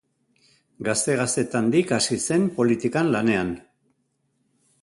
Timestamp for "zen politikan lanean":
2.31-3.53